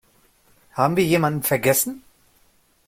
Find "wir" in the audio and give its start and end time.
0.97-1.03